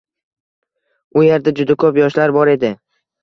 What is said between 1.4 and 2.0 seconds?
juda